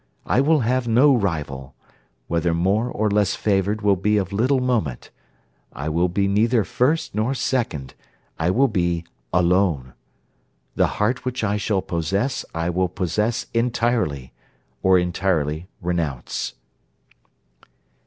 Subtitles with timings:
[0.25, 1.75] I will have no rival:
[2.27, 5.11] whether more or less favoured will be of little moment.
[5.73, 7.93] I will be neither first nor second
[8.39, 9.93] I will be alone.
[10.73, 14.33] The heart which I shall possess I will possess entirely,
[14.81, 16.55] or entirely renounce.'